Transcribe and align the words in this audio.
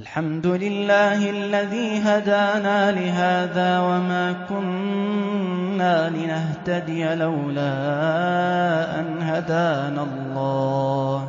الحمد 0.00 0.46
لله 0.46 1.30
الذي 1.30 1.98
هدانا 1.98 2.92
لهذا 2.92 3.80
وما 3.80 4.46
كنا 4.48 6.10
لنهتدي 6.10 7.14
لولا 7.14 7.74
أن 9.00 9.06
هدانا 9.22 10.02
الله. 10.02 11.28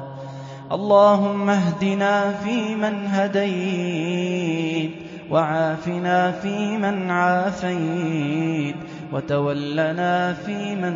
اللهم 0.71 1.49
اهدنا 1.49 2.31
فيمن 2.31 3.07
هديت 3.07 4.91
وعافنا 5.31 6.31
فيمن 6.31 7.11
عافيت 7.11 8.75
وتولنا 9.13 10.33
فيمن 10.33 10.95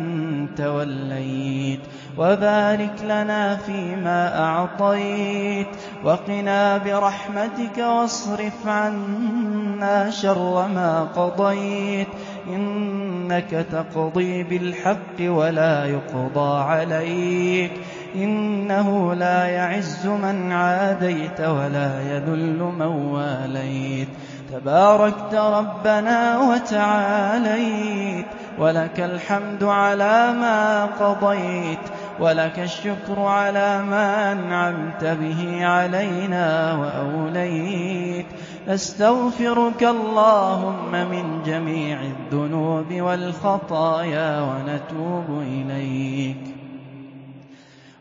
توليت 0.56 1.80
وبارك 2.18 2.94
لنا 3.04 3.56
فيما 3.56 4.44
أعطيت. 4.44 5.66
وقنا 6.04 6.76
برحمتك 6.76 7.78
واصرف 7.78 8.66
عنا 8.66 10.10
شر 10.10 10.68
ما 10.74 11.08
قضيت. 11.16 12.08
إنك 12.46 13.66
تقضي 13.72 14.42
بالحق 14.42 15.20
ولا 15.20 15.84
يقضى 15.84 16.62
عليك. 16.62 17.72
إنه 18.14 19.14
لا 19.14 19.46
يعز 19.46 20.06
من 20.06 20.52
عاديت 20.52 21.40
ولا 21.40 22.00
يذل 22.02 22.72
من 22.78 22.86
واليت. 22.86 24.08
تباركت 24.52 25.34
ربنا 25.34 26.38
وتعاليت. 26.38 28.26
ولك 28.58 29.00
الحمد 29.00 29.64
على 29.64 30.32
ما 30.32 30.84
قضيت. 30.84 31.78
ولك 32.20 32.58
الشكر 32.58 33.20
على 33.20 33.82
ما 33.82 34.32
أنعمت 34.32 35.04
به 35.04 35.66
علينا 35.66 36.74
وأوليت 36.74 38.26
أستغفرك 38.68 39.82
اللهم 39.82 40.92
من 40.92 41.42
جميع 41.46 41.98
الذنوب 42.02 42.92
والخطايا 42.92 44.40
ونتوب 44.40 45.42
إليك. 45.42 46.56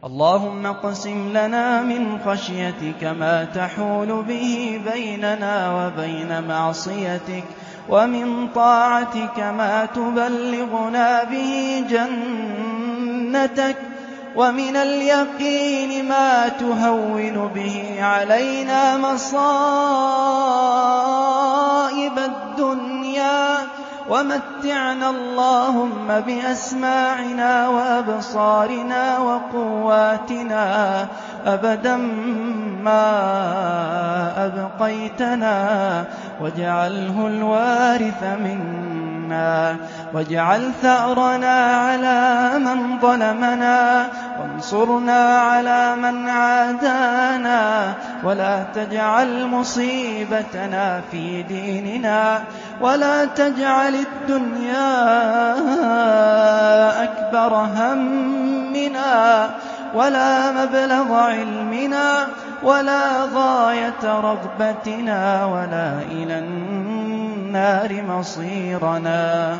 اللهم 0.06 0.66
اقسم 0.66 1.30
لنا 1.30 1.82
من 1.82 2.20
خشيتك 2.26 3.04
ما 3.04 3.44
تحول 3.44 4.24
به 4.24 4.82
بيننا 4.94 5.56
وبين 5.76 6.48
معصيتك 6.48 7.44
ومن 7.90 8.48
طاعتك 8.56 9.40
ما 9.40 9.86
تبلغنا 9.86 11.24
به 11.24 11.84
جنتك. 11.90 13.76
ومن 14.36 14.76
اليقين 14.76 16.06
ما 16.08 16.48
تهون 16.48 17.52
به 17.56 17.96
علينا 18.00 18.98
مصائب 18.98 19.40
الدنيا 22.20 23.58
ومتعنا 24.10 25.10
اللهم 25.10 26.08
بأسماعنا 26.08 27.68
وأبصارنا 27.68 29.20
وقواتنا 29.20 31.08
أبدا 31.46 31.98
ما 32.84 33.12
أبقيتنا 34.46 36.06
واجعله 36.42 37.28
الوارث 37.28 38.24
منا 38.24 39.78
واجعل 40.16 40.72
ثأرنا 40.82 41.76
على 41.76 42.52
من 42.60 43.00
ظلمنا 43.00 44.08
وانصرنا 44.40 45.40
على 45.40 45.96
من 45.96 46.30
عادانا 46.30 47.94
ولا 48.24 48.64
تجعل 48.76 49.48
مصيبتنا 49.48 51.02
في 51.12 51.44
ديننا 51.44 52.44
ولا 52.82 53.26
تجعل 53.26 53.96
الدنيا 53.96 54.94
أكبر 57.04 57.54
همنا 57.54 59.50
ولا 59.96 60.52
مبلغ 60.52 61.14
علمنا 61.14 62.28
ولا 62.64 63.02
غاية 63.34 64.04
رغبتنا 64.04 65.46
ولا 65.46 66.00
إلى 66.12 66.40
النار 66.40 68.04
مصيرنا. 68.04 69.58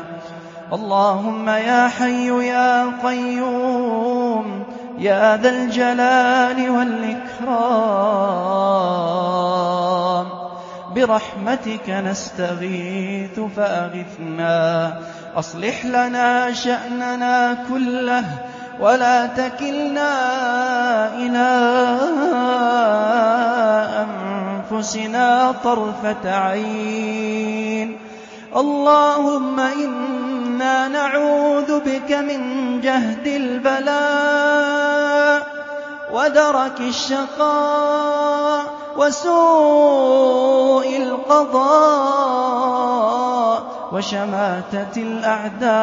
اللهم 0.72 1.48
يا 1.48 1.88
حي 1.88 2.48
يا 2.48 2.92
قيوم 3.04 4.64
يا 4.98 5.36
ذا 5.36 5.48
الجلال 5.48 6.70
والإكرام. 6.70 7.66
برحمتك 10.94 11.90
نستغيث 11.90 13.40
فأغثنا. 13.56 14.92
أصلح 15.36 15.84
لنا 15.84 16.52
شأننا 16.52 17.58
كله 17.68 18.24
ولا 18.80 19.26
تكلنا 19.26 20.12
إلى 21.14 21.48
أنفسنا 24.06 25.54
طرفة 25.64 26.34
عين. 26.34 27.96
اللهم 28.56 29.60
إنا 29.60 30.35
نعوذ 30.58 31.80
بك 31.80 32.12
من 32.12 32.80
جهد 32.80 33.26
البلاء 33.26 34.76
ودرك 36.12 36.80
الشقاء 36.80 38.62
وسوء 38.96 40.96
القضاء 40.96 42.36
وشماتة 43.92 44.96
الأعداء 44.96 45.76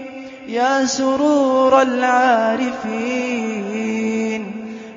يا 0.47 0.85
سرور 0.85 1.81
العارفين 1.81 3.32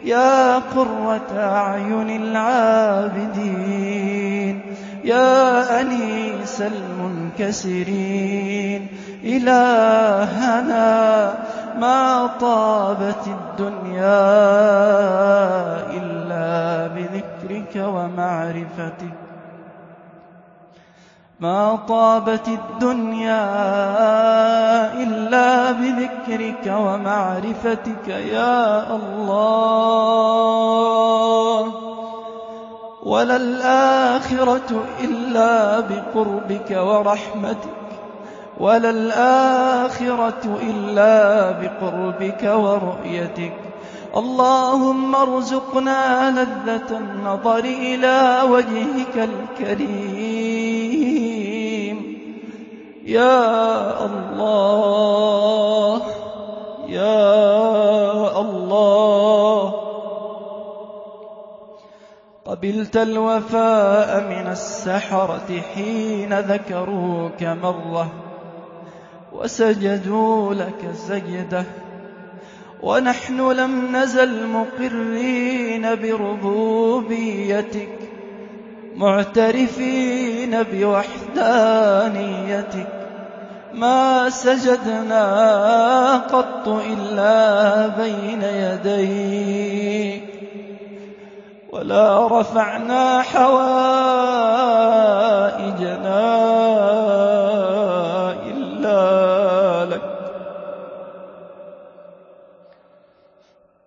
يا 0.07 0.59
قرة 0.59 1.31
أعين 1.37 2.11
العابدين 2.23 3.67
يا 5.05 5.81
أنيس 5.81 6.63
المنكسرين 7.41 8.87
إلهنا 9.25 10.87
ما 11.79 12.27
طابت 12.41 13.27
الدنيا 13.27 14.27
إلا 15.91 16.87
بذكرك 16.87 17.77
ومعرفتك. 17.77 19.16
ما 21.41 21.79
طابت 21.89 22.49
الدنيا 22.49 23.45
إلا 25.03 25.73
بذكرك 25.73 26.75
ومعرفتك 26.79 28.09
يا 28.09 28.97
الله. 28.97 29.35
ولا 33.03 33.37
الآخرة 33.37 34.85
إلا 35.01 35.81
بقربك 35.81 36.71
ورحمتك. 36.71 37.77
ولا 38.61 38.91
الآخرة 38.91 40.59
إلا 40.63 41.51
بقربك 41.51 42.43
ورؤيتك. 42.43 43.53
اللهم 44.17 45.15
ارزقنا 45.15 46.31
لذة 46.31 46.99
النظر 46.99 47.65
إلى 47.65 48.43
وجهك 48.51 49.17
الكريم. 49.17 50.26
يا 53.07 54.07
الله 54.07 56.03
يا 56.89 58.41
الله. 58.41 59.75
قبلت 62.45 62.97
الوفاء 62.97 64.21
من 64.21 64.47
السحرة 64.51 65.61
حين 65.75 66.35
ذكروك 66.35 67.43
مرة 67.43 68.13
وسجدوا 69.33 70.55
لك 70.55 70.91
سجدة. 70.95 71.65
ونحن 72.83 73.53
لم 73.53 73.97
نزل 73.97 74.47
مقرين 74.47 75.95
بربوبيتك 75.95 77.99
معترفين 78.97 80.63
بوحدانيتك. 80.73 82.96
ما 83.77 84.31
سجدنا 84.31 86.17
قط 86.17 86.69
إلا 86.69 87.87
بين 87.87 88.43
يديك 88.43 90.23
ولا 91.73 92.41
رفعنا 92.41 93.23
حوائجنا 93.23 93.57
إلا 98.47 99.85
لك. 99.95 100.03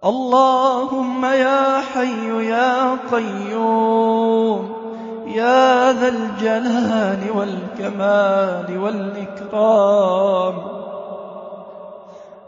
اللهم 0.05 1.25
يا 1.25 1.81
حي 1.93 2.47
يا 2.49 2.97
قيوم 3.11 4.79
يا 5.27 5.93
ذا 5.93 6.07
الجلال 6.07 7.31
والكمال 7.35 8.77
والإكرام 8.77 9.38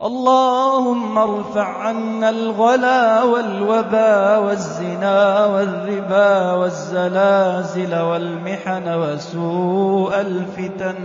اللهم 0.03 1.17
ارفع 1.17 1.67
عنا 1.77 2.29
الغلا 2.29 3.23
والوبا 3.23 4.38
والزنا 4.38 5.45
والربا 5.45 6.51
والزلازل 6.53 8.01
والمحن 8.01 8.88
وسوء 8.88 10.21
الفتن. 10.21 10.95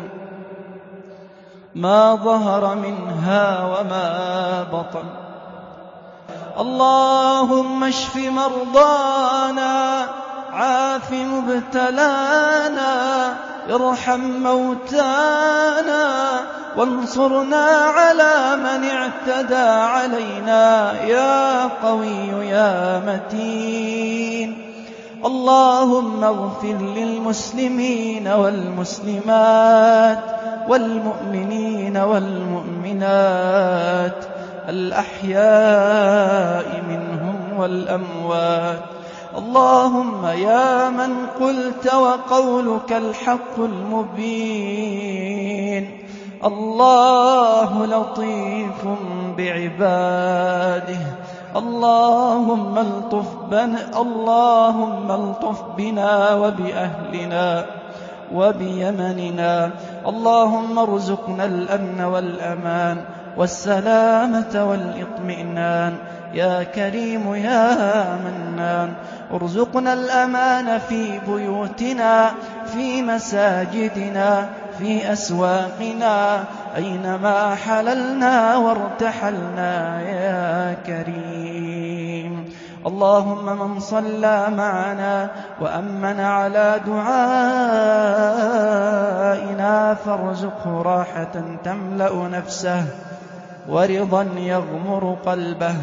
ما 1.75 2.15
ظهر 2.15 2.75
منها 2.75 3.67
وما 3.67 4.63
بطن. 4.63 5.28
اللهم 6.59 7.85
اشف 7.85 8.17
مرضانا 8.17 10.07
عاف 10.53 11.13
مبتلانا 11.13 12.95
ارحم 13.71 14.21
موتانا 14.21 16.07
وانصرنا 16.77 17.67
على 17.67 18.57
من 18.57 18.85
اعتدى 18.85 19.69
علينا 19.95 20.93
يا 21.03 21.65
قوي 21.83 22.49
يا 22.49 23.03
متين. 23.07 24.65
اللهم 25.25 26.25
اغفر 26.25 26.79
للمسلمين 26.97 28.29
والمسلمات 28.29 30.19
والمؤمنين 30.69 31.97
والمؤمنات. 31.97 33.09
الأحياء 34.69 36.65
منهم 36.89 37.35
والأموات. 37.59 38.81
اللهم 39.39 40.27
يا 40.27 40.91
من 40.91 41.27
قلت 41.41 41.95
وقولك 41.95 42.93
الحق 42.93 43.59
المبين. 43.59 44.79
الله 46.45 47.87
لطيف 47.87 48.87
بعباده. 49.39 51.01
اللهم 51.57 52.79
الطف 52.79 53.35
بنا 53.51 54.01
اللهم 54.01 55.11
الطف 55.11 55.63
بنا 55.77 56.35
وبأهلنا 56.35 57.67
وبيمننا. 58.35 59.71
اللهم 60.09 60.79
ارزقنا 60.79 61.45
الأمن 61.45 62.01
والأمان. 62.01 63.18
والسلامة 63.39 64.65
والإطمئنان. 64.69 65.95
يا 66.35 66.63
كريم 66.63 67.35
يا 67.35 68.17
منان 68.17 68.93
ارزقنا 69.33 69.93
الأمان 69.93 70.79
في 70.79 71.21
بيوتنا 71.27 72.31
في 72.67 73.03
مساجدنا 73.03 74.49
في 74.79 75.13
أسواقنا. 75.13 76.45
أينما 76.77 77.55
حللنا 77.55 78.57
وارتحلنا 78.57 80.03
يا 80.03 80.77
كريم. 80.87 82.45
اللهم 82.87 83.59
من 83.59 83.81
صلى 83.81 84.47
معنا 84.57 85.31
وأمن 85.61 86.21
على 86.21 86.81
دعائنا 86.87 87.55
فارزقه 89.95 90.83
راحة 90.83 91.43
تملأ 91.65 92.29
نفسه. 92.29 92.85
ورضا 93.69 94.27
يغمر 94.37 95.17
قلبه 95.27 95.77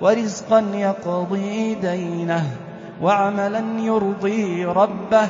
ورزقا 0.00 0.64
يقضي 0.74 1.74
دينه 1.74 2.44
وعملا 3.02 3.62
يرضي 3.78 4.64
ربه 4.64 5.28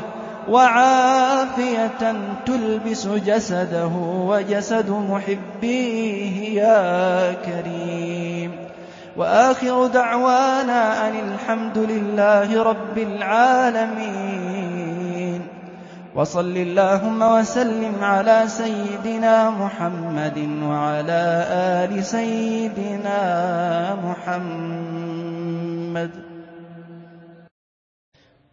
وعافية 0.49 2.03
تلبس 2.47 3.07
جسده 3.07 3.91
وجسد 4.31 4.91
محبيه 4.91 6.63
يا 6.63 7.33
كريم. 7.33 8.51
وآخر 9.17 9.87
دعوانا 9.87 11.09
أن 11.09 11.15
الحمد 11.29 11.79
لله 11.79 12.63
رب 12.63 12.99
العالمين. 12.99 14.60
وصل 16.21 16.57
اللهم 16.57 17.23
وسلم 17.23 18.05
على 18.05 18.45
سيدنا 18.47 19.51
محمد 19.51 20.39
وعلى 20.69 21.23
آل 21.81 22.05
سيدنا 22.05 23.21
محمد. 24.05 26.11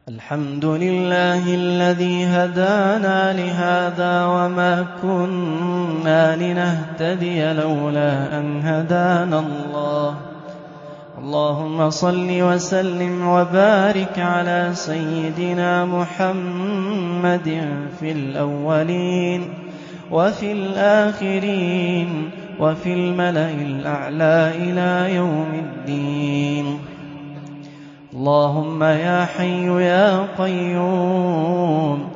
الحمد 0.07 0.65
لله 0.65 1.43
الذي 1.55 2.25
هدانا 2.25 3.33
لهذا 3.33 4.25
وما 4.25 4.87
كنا 5.03 6.35
لنهتدي 6.35 7.53
لولا 7.53 8.39
أن 8.39 8.61
هدانا 8.63 9.39
الله. 9.39 10.36
اللهم 11.17 11.89
صل 11.89 12.29
وسلم 12.29 13.27
وبارك 13.27 14.19
على 14.19 14.69
سيدنا 14.73 15.85
محمد 15.85 17.49
في 17.99 18.11
الأولين 18.11 19.41
وفي 20.11 20.51
الآخرين 20.51 22.29
وفي 22.59 22.93
الملأ 22.93 23.51
الأعلى 23.51 24.51
إلى 24.55 25.15
يوم 25.15 25.51
الدين. 25.53 26.79
اللهم 28.13 28.83
يا 28.83 29.25
حي 29.25 29.65
يا 29.65 30.27
قيوم 30.37 32.09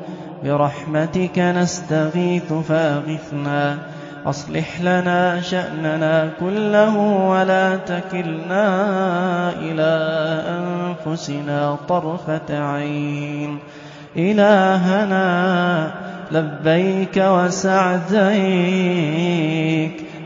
برحمتك 0.43 1.39
نستغيث 1.39 2.53
فاغثنا 2.53 3.77
أصلح 4.25 4.81
لنا 4.81 5.41
شأننا 5.41 6.29
كله 6.39 6.97
ولا 7.29 7.75
تكلنا 7.75 8.69
إلى 9.59 9.91
أنفسنا 11.07 11.77
طرفة 11.89 12.71
عين. 12.71 13.57
إلهنا 14.17 15.91
لبيك 16.31 17.17
وسعديك 17.17 18.31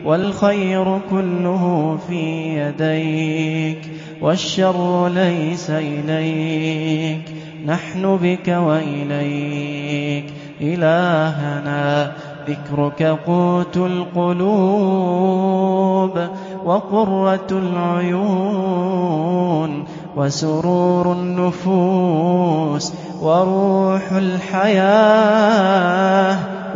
والخير 0.05 0.99
كله 1.09 1.97
في 2.07 2.23
يديك 2.59 3.81
والشر 4.21 5.07
ليس 5.07 5.69
إليك 5.69 7.21
نحن 7.65 8.17
بك 8.21 8.47
وإليك. 8.47 10.25
إلهنا 10.61 12.11
ذكرك 12.47 13.03
قوت 13.27 13.77
القلوب 13.77 15.25
وقرة 16.65 17.47
العيون 17.51 19.05
وسرور 20.15 21.11
النفوس 21.11 22.93
وروح 23.21 24.11
الحياة 24.11 25.55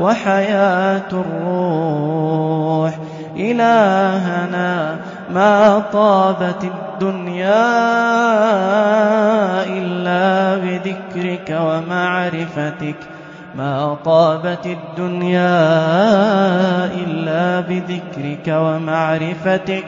وحياة 0.01 1.11
الروح. 1.11 2.97
إلهنا 3.37 4.99
ما 5.33 5.79
طابت 5.93 6.63
الدنيا 6.63 7.69
إلا 9.63 10.55
بذكرك 10.55 11.59
ومعرفتك. 11.61 13.18
ما 13.57 13.97
طابت 14.05 14.65
الدنيا 14.65 15.65
إلا 16.85 17.59
بذكرك 17.59 18.47
ومعرفتك 18.47 19.85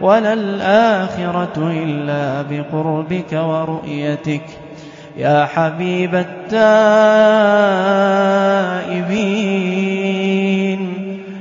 ولا 0.00 0.32
الآخرة 0.32 1.56
إلا 1.58 2.42
بقربك 2.50 3.32
ورؤيتك. 3.32 4.42
يا 5.16 5.44
حبيب 5.46 6.14
التائبين 6.14 6.70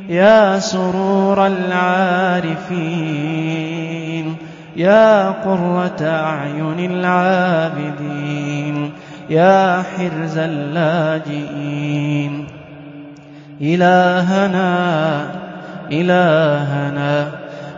يا 0.10 0.60
سرور 0.60 1.48
العارفين 1.48 2.80
يا 4.76 5.30
قرة 5.30 6.02
أعين 6.02 6.92
العابدين. 6.92 8.79
يا 9.30 9.84
حرز 9.84 10.38
اللاجئين. 10.38 12.48
إلهنا 13.62 15.26
إلهنا 15.92 17.32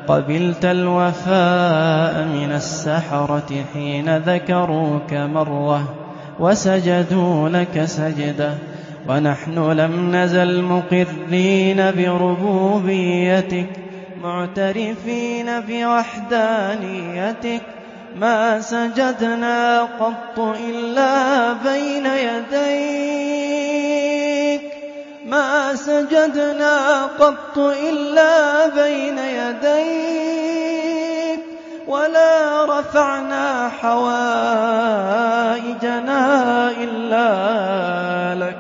قبلت 0.08 0.66
الوفاء 0.66 2.24
من 2.24 2.52
السحرة 2.52 3.66
حين 3.74 4.18
ذكروك 4.18 5.14
مرة 5.14 5.94
وسجدوا 6.40 7.50
لك 7.50 7.86
سجدة. 7.86 8.54
ونحن 9.10 9.72
لم 9.72 10.16
نزل 10.16 10.64
مقرين 10.64 11.92
بربوبيتك 11.92 13.70
معترفين 14.24 15.46
بوحدانيتك. 15.70 17.62
ما 18.16 18.62
سجدنا 18.62 19.82
قط 19.82 20.40
إلا 20.40 21.54
بين 21.54 22.06
يديك. 22.06 22.62
ما 25.26 25.76
سجدنا 25.76 27.04
قط 27.20 27.58
إلا 27.58 28.68
بين 28.68 29.18
يديك. 29.18 31.40
ولا 31.88 32.66
رفعنا 32.66 33.72
حوائجنا 33.82 34.22
إلا 36.72 38.46
لك. 38.46 38.58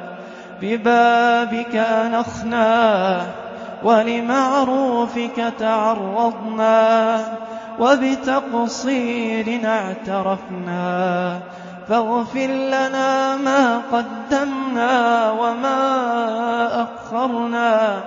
ببابك 0.61 1.75
أنخنا 1.75 3.21
ولمعروفك 3.83 5.53
تعرضنا. 5.59 7.19
وبتقصيرنا 7.79 9.69
اعترفنا 9.79 11.39
فاغفر 11.89 12.47
لنا 12.47 13.35
ما 13.35 13.81
قدمنا 13.91 15.31
وما 15.31 15.79
أخرنا 16.83 18.01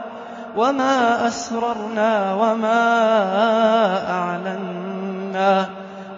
وما 0.57 1.27
أسررنا 1.27 2.35
وما 2.35 2.81
أعلنا 4.11 5.67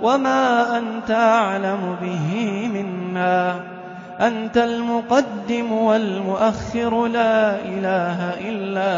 وما 0.02 0.78
أنت 0.78 1.10
أعلم 1.10 1.96
به 2.02 2.68
منا 2.74 3.60
أنت 4.20 4.56
المقدم 4.56 5.72
والمؤخر 5.72 7.06
لا 7.06 7.56
إله 7.60 8.34
إلا 8.40 8.90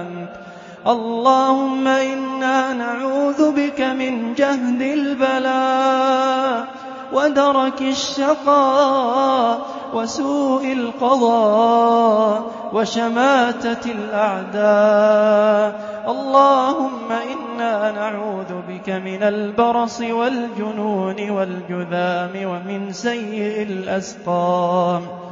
أنت 0.00 0.47
اللهم 0.88 1.86
إنا 1.86 2.72
نعوذ 2.72 3.52
بك 3.52 3.80
من 3.80 4.34
جهد 4.34 4.82
البلاء 4.82 6.66
ودرك 7.12 7.82
الشقاء 7.82 9.60
وسوء 9.94 10.72
القضاء 10.72 12.50
وشماتة 12.72 13.84
الأعداء 13.92 15.68
اللهم 16.08 17.12
إنا 17.12 17.92
نعوذ 17.92 18.52
بك 18.68 18.88
من 18.90 19.22
البرص 19.22 20.00
والجنون 20.00 21.30
والجذام 21.30 22.32
ومن 22.44 22.92
سيء 22.92 23.62
الأسقام 23.62 25.27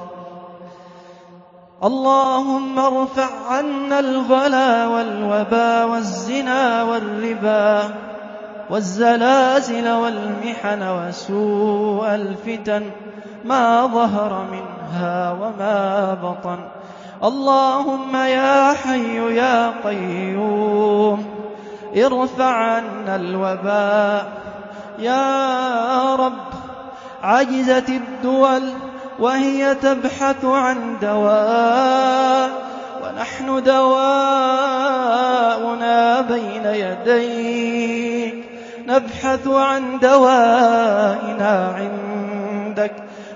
اللهم 1.85 2.79
ارفع 2.79 3.29
عنا 3.49 3.99
الغلا 3.99 4.87
والوبا 4.87 5.85
والزنا 5.85 6.83
والربا 6.83 7.95
والزلازل 8.71 9.89
والمحن 9.89 10.83
وسوء 10.83 12.15
الفتن 12.15 12.83
ما 13.45 13.87
ظهر 13.87 14.45
منها 14.53 15.33
وما 15.33 16.15
بطن 16.15 16.59
اللهم 17.25 18.17
يا 18.17 18.73
حي 18.73 19.37
يا 19.37 19.73
قيوم 19.85 21.27
ارفع 21.97 22.55
عنا 22.55 23.17
الوباء 23.17 24.33
يا 24.99 26.15
رب 26.15 26.47
عجزت 27.23 27.89
الدول 27.89 28.63
وهي 29.19 29.75
تبحث 29.75 30.45
عن 30.45 30.99
دواء 31.03 32.51
ونحن 33.03 33.63
دواؤنا 33.63 34.21
بين 36.21 36.67
يديك. 36.67 38.45
نبحث 38.87 39.49
عن 39.49 39.99
دوائنا 39.99 41.75
عندك. 41.77 42.93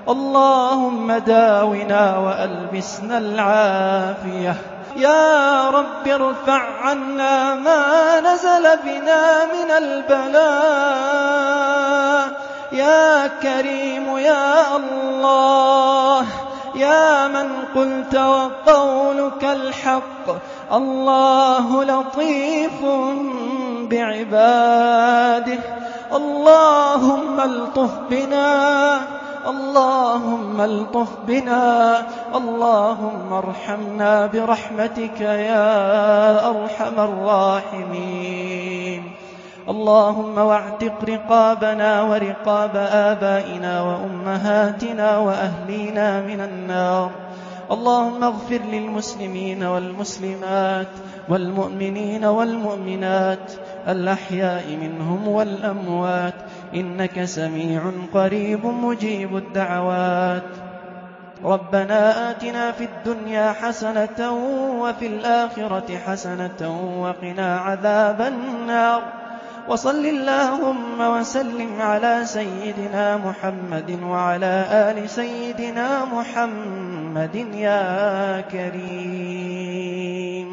اللهم 0.09 1.13
داونا 1.13 2.19
وألبسنا 2.19 3.19
العافية. 3.19 4.55
يا 4.97 5.71
رب 5.71 6.09
ارفع 6.09 6.63
عنا 6.81 7.55
ما 7.55 8.21
نزل 8.21 8.77
بنا 8.85 9.45
من 9.45 9.71
البلاء. 9.71 11.21
يا 12.73 13.27
كريم 13.27 14.19
يا 14.19 14.77
الله 14.77 16.27
يا 16.75 17.29
من 17.29 17.49
قلت 17.75 18.15
وقولك 18.15 19.45
الحق 19.45 20.27
الله 20.73 21.85
لطيف 21.85 22.85
بعباده. 23.91 25.59
اللهم 26.13 27.41
ألطف 27.41 27.91
بنا 28.11 29.01
اللهم 29.47 30.61
ألطف 30.61 31.09
بنا 31.27 32.03
اللهم 32.37 33.33
ارحمنا 33.33 34.27
برحمتك 34.27 35.21
يا 35.21 36.51
أرحم 36.51 37.01
الراحمين. 37.01 38.20
اللهم 39.69 40.39
واعتق 40.39 41.05
رقابنا 41.05 42.03
ورقاب 42.03 42.77
آبائنا 42.77 43.83
وأمهاتنا 43.83 45.19
وأهلينا 45.19 46.21
من 46.21 46.41
النار. 46.41 47.11
اللهم 47.71 48.25
اغفر 48.25 48.61
للمسلمين 48.73 49.65
والمسلمات 49.65 50.87
والمؤمنين 51.29 52.25
والمؤمنات 52.25 53.53
الأحياء 53.89 54.65
منهم 54.83 55.29
والأموات. 55.29 56.35
إنك 56.75 57.25
سميع 57.25 57.83
قريب 58.15 58.67
مجيب 58.67 59.37
الدعوات. 59.37 60.51
ربنا 61.45 62.31
آتنا 62.31 62.73
في 62.73 62.85
الدنيا 62.85 63.53
حسنة 63.53 64.33
وفي 64.81 65.07
الآخرة 65.07 65.99
حسنة 66.07 66.61
وقنا 67.01 67.59
عذاب 67.59 68.21
النار. 68.21 69.20
وصل 69.71 70.07
اللهم 70.07 71.01
وسلم 71.01 71.71
على 71.79 72.21
سيدنا 72.25 73.17
محمد 73.17 73.99
وعلى 74.03 74.55
آل 74.91 75.11
سيدنا 75.11 76.05
محمد 76.11 77.35
يا 77.55 78.41
كريم. 78.51 80.50